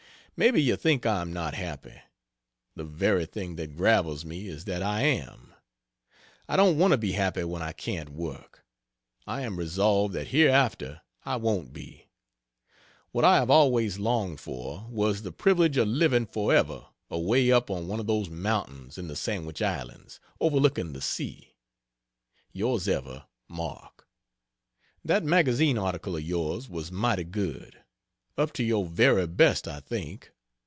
[0.37, 2.01] Maybe you think I am not happy?
[2.75, 5.53] the very thing that gravels me is that I am.
[6.49, 8.65] I don't want to be happy when I can't work;
[9.27, 12.09] I am resolved that hereafter I won't be.
[13.11, 17.87] What I have always longed for, was the privilege of living forever away up on
[17.87, 21.53] one of those mountains in the Sandwich Islands overlooking the sea.
[22.51, 24.07] Yours ever MARK.
[25.05, 27.77] That magazine article of yours was mighty good:
[28.37, 30.31] up to your very best I think.